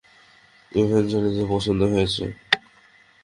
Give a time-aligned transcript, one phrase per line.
[0.71, 2.23] ইভেঞ্জ্যালিনেরও পছন্দ হয়েছে।